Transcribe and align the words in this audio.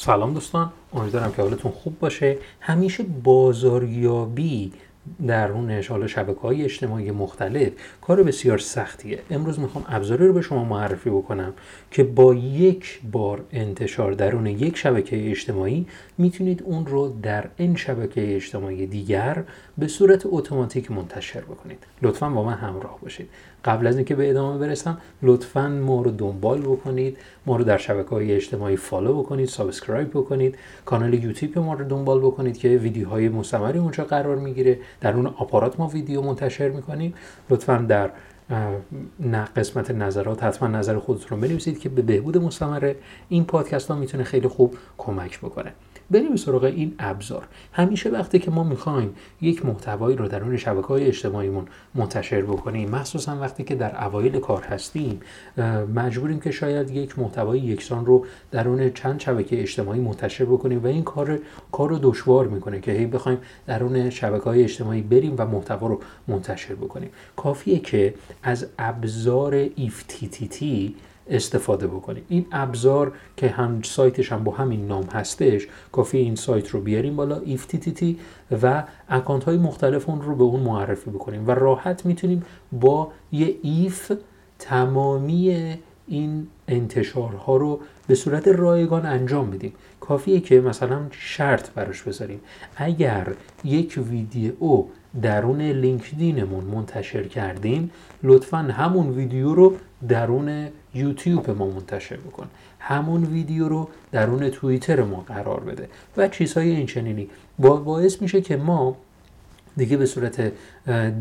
سلام 0.00 0.34
دوستان 0.34 0.72
امیدوارم 0.94 1.32
که 1.32 1.42
حالتون 1.42 1.72
خوب 1.72 1.98
باشه. 1.98 2.38
همیشه 2.60 3.02
بازاریابی 3.02 4.72
درونش 5.26 5.88
حالا 5.88 6.06
شبکه 6.06 6.40
های 6.40 6.64
اجتماعی 6.64 7.10
مختلف 7.10 7.72
کار 8.00 8.22
بسیار 8.22 8.58
سختیه. 8.58 9.18
امروز 9.30 9.60
می‌خوام 9.60 9.84
ابزاری 9.88 10.26
رو 10.26 10.32
به 10.32 10.42
شما 10.42 10.64
معرفی 10.64 11.10
بکنم 11.10 11.52
که 11.90 12.04
با 12.04 12.34
یک 12.34 13.00
بار 13.12 13.44
انتشار 13.52 14.12
درون 14.12 14.46
یک 14.46 14.76
شبکه 14.76 15.30
اجتماعی 15.30 15.86
می‌تونید 16.18 16.62
اون 16.62 16.86
رو 16.86 17.16
در 17.22 17.44
این 17.56 17.76
شبکه 17.76 18.36
اجتماعی 18.36 18.86
دیگر 18.86 19.44
به 19.78 19.88
صورت 19.88 20.22
اتوماتیک 20.26 20.90
منتشر 20.90 21.40
بکنید. 21.40 21.78
لطفا 22.02 22.30
با 22.30 22.44
من 22.44 22.54
همراه 22.54 22.98
باشید. 23.02 23.28
قبل 23.64 23.86
از 23.86 23.96
اینکه 23.96 24.14
به 24.14 24.30
ادامه 24.30 24.58
برسم 24.58 24.98
لطفا 25.22 25.68
ما 25.68 26.02
رو 26.02 26.10
دنبال 26.10 26.60
بکنید 26.60 27.16
ما 27.46 27.56
رو 27.56 27.64
در 27.64 27.78
شبکه 27.78 28.10
های 28.10 28.32
اجتماعی 28.32 28.76
follow 28.76 29.22
بکنید 29.22 29.48
subscribe 29.48 30.10
بکنید 30.10 30.58
کانال 30.84 31.14
یوتیوب 31.14 31.58
ما 31.58 31.74
رو 31.74 31.84
دنبال 31.84 32.20
بکنید 32.20 32.58
که 32.58 32.68
ویدیوهای 32.68 33.28
مستمری 33.28 33.78
اونجا 33.78 34.04
قرار 34.04 34.36
می‌گیره. 34.36 34.78
در 35.00 35.14
اون 35.14 35.26
آپارات 35.26 35.80
ما 35.80 35.88
ویدیو 35.88 36.22
منتشر 36.22 36.68
می‌کنیم. 36.68 37.14
لطفا 37.50 37.76
در 37.88 38.10
نه 39.20 39.44
قسمت 39.56 39.90
نظرات 39.90 40.42
حتما 40.42 40.68
نظر 40.68 40.98
خودتون 40.98 41.28
رو 41.28 41.36
بنویسید 41.36 41.78
که 41.80 41.88
به 41.88 42.02
بهبود 42.02 42.36
مستمر 42.36 42.94
این 43.28 43.44
پادکست 43.44 43.90
ها 43.90 43.96
می‌تونه 43.96 44.24
خیلی 44.24 44.48
خوب 44.48 44.76
کمک 44.98 45.38
بکنه. 45.38 45.72
بریم 46.10 46.36
سراغ 46.36 46.64
این 46.64 46.94
ابزار. 46.98 47.48
همیشه 47.72 48.10
وقتی 48.10 48.38
که 48.38 48.50
ما 48.50 48.64
می‌خوایم 48.64 49.14
یک 49.40 49.66
محتوایی 49.66 50.16
رو 50.16 50.28
درون 50.28 50.56
شبکه 50.56 50.86
های 50.86 51.04
اجتماعیمون 51.04 51.66
منتشر 51.94 52.42
بکنیم 52.42 52.90
مخصوصا 52.90 53.36
وقتی 53.40 53.64
که 53.64 53.74
در 53.74 54.04
اوایل 54.04 54.38
کار 54.38 54.62
هستیم 54.62 55.20
مجبوریم 55.94 56.40
که 56.40 56.50
شاید 56.50 56.90
یک 56.90 57.18
محتوای 57.18 57.60
یکسان 57.60 58.06
رو 58.06 58.26
درون 58.50 58.90
چند 58.90 59.20
شبکه 59.20 59.62
اجتماعی 59.62 60.00
منتشر 60.00 60.44
بکنیم 60.44 60.84
و 60.84 60.86
این 60.86 61.02
کار 61.02 61.38
کار 61.72 61.88
رو 61.88 61.98
دشوار 62.02 62.46
می‌کنه 62.46 62.80
که 62.80 62.92
هی 62.92 63.06
بخوایم 63.06 63.38
درون 63.66 64.10
شبکه 64.10 64.44
های 64.44 64.62
اجتماعی 64.62 65.02
بریم 65.02 65.34
و 65.38 65.46
محتوا 65.46 65.86
رو 65.86 66.00
منتشر 66.28 66.74
بکنیم. 66.74 67.10
کافیه 67.36 67.78
که 67.78 68.14
از 68.42 68.66
ابزار 68.78 69.66
EFTTT 69.66 70.64
استفاده 71.30 71.86
بکنیم 71.86 72.24
این 72.28 72.46
ابزار 72.52 73.12
که 73.36 73.48
هم 73.48 73.82
سایتش 73.82 74.32
هم 74.32 74.44
با 74.44 74.52
همین 74.52 74.86
نام 74.86 75.04
هستش 75.04 75.66
کافی 75.92 76.18
این 76.18 76.34
سایت 76.34 76.68
رو 76.68 76.80
بیاریم 76.80 77.16
بالا 77.16 77.40
EFTTT 77.40 78.04
و 78.62 78.84
اکانت 79.08 79.44
های 79.44 79.56
مختلف 79.56 80.08
اون 80.08 80.22
رو 80.22 80.36
به 80.36 80.44
اون 80.44 80.60
معرفی 80.60 81.10
بکنیم. 81.10 81.48
و 81.48 81.50
راحت 81.50 82.06
می‌تونیم 82.06 82.44
با 82.72 83.12
یه 83.32 83.54
if 83.62 84.12
تمامی 84.58 85.76
این 86.06 86.46
انتشارها 86.68 87.56
رو 87.56 87.80
به 88.06 88.14
صورت 88.14 88.48
رایگان 88.48 89.06
انجام 89.06 89.50
بدیم. 89.50 89.72
کافیه 90.00 90.40
که 90.40 90.60
مثلا 90.60 91.00
شرط 91.10 91.70
براش 91.70 92.02
بذاریم. 92.02 92.40
اگر 92.76 93.32
یک 93.64 94.00
ویدیو 94.10 94.52
درون 95.22 95.62
لینکدینمون 95.62 96.64
منتشر 96.64 97.22
کردیم. 97.22 97.90
لطفا 98.22 98.58
همون 98.58 99.10
ویدیو 99.10 99.54
رو 99.54 99.76
درون 100.08 100.68
یوتیوب 100.94 101.50
ما 101.50 101.66
منتشر 101.66 102.16
بکن. 102.16 102.46
همون 102.78 103.24
ویدیو 103.24 103.68
رو 103.68 103.88
درون 104.12 104.50
توییتر 104.50 105.02
ما 105.02 105.24
قرار 105.28 105.60
بده 105.60 105.88
و 106.16 106.28
چیزهای 106.28 106.70
این 106.70 106.86
چنینی 106.86 107.28
باعث 107.58 108.22
میشه 108.22 108.40
که 108.40 108.56
ما 108.56 108.96
دیگه 109.76 109.96
به 109.96 110.06
صورت 110.06 110.52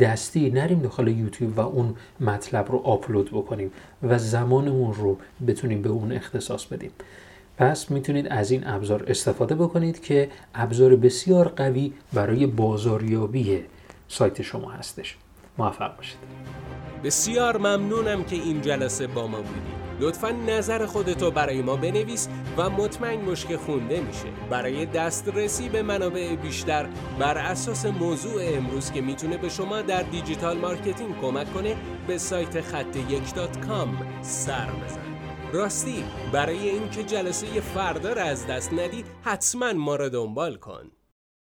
دستی 0.00 0.50
نریم 0.50 0.78
داخل 0.78 1.08
یوتیوب 1.08 1.58
و 1.58 1.60
اون 1.60 1.94
مطلب 2.20 2.72
رو 2.72 2.78
آپلود 2.78 3.30
بکنیم 3.30 3.70
و 4.02 4.18
زمانمون 4.18 4.94
رو 4.94 5.16
بتونیم 5.46 5.82
به 5.82 5.88
اون 5.88 6.12
اختصاص 6.12 6.64
بدیم. 6.64 6.90
پس 7.58 7.90
می‌تونید 7.90 8.28
از 8.28 8.50
این 8.50 8.66
ابزار 8.66 9.04
استفاده 9.08 9.54
بکنید 9.54 10.02
که 10.02 10.28
ابزار 10.54 10.96
بسیار 10.96 11.48
قوی 11.48 11.92
برای 12.12 12.46
بازاریابی 12.46 13.62
سایت 14.08 14.42
شما 14.42 14.70
هستش. 14.70 15.16
موفق 15.58 15.96
باشید. 15.96 16.18
بسیار 17.04 17.56
ممنونم 17.56 18.24
که 18.24 18.36
این 18.36 18.60
جلسه 18.60 19.06
با 19.06 19.26
ما 19.26 19.40
بودی. 19.40 19.86
لطفا 20.00 20.30
نظر 20.30 20.86
خودتو 20.86 21.30
برای 21.30 21.62
ما 21.62 21.76
بنویس 21.76 22.28
و 22.56 22.70
مطمئن 22.70 23.24
باش 23.24 23.46
که 23.46 23.56
خونده 23.56 24.00
میشه. 24.00 24.28
برای 24.50 24.86
دسترسی 24.86 25.68
به 25.68 25.82
منابع 25.82 26.36
بیشتر 26.36 26.88
بر 27.18 27.38
اساس 27.38 27.86
موضوع 27.86 28.42
امروز 28.44 28.92
که 28.92 29.00
می‌تونه 29.00 29.36
به 29.36 29.48
شما 29.48 29.82
در 29.82 30.02
digital 30.02 30.58
marketing 30.58 31.20
کمک 31.20 31.54
کنه 31.54 31.76
به 32.06 32.18
سایت 32.18 32.60
خط 32.60 32.96
یک 32.96 33.22
سر 34.22 34.66
بزن. 34.66 35.00
راستی 35.52 36.04
برای 36.32 36.68
اینکه 36.68 37.04
جلسه 37.04 37.60
فردا 37.60 38.12
را 38.12 38.22
از 38.22 38.46
دست 38.46 38.72
ندی 38.72 39.04
حتما 39.22 39.72
ما 39.72 39.96
را 39.96 40.08
دنبال 40.08 40.56
کن. 40.56 40.90